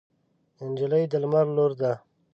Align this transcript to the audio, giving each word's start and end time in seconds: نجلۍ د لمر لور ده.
نجلۍ 0.69 1.03
د 1.11 1.13
لمر 1.23 1.45
لور 1.55 1.71
ده. 1.81 1.93